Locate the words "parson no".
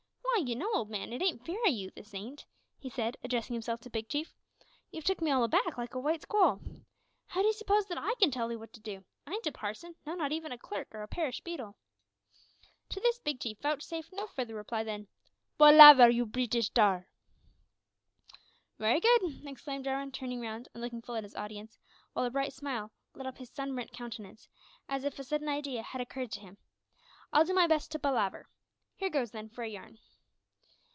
9.51-10.15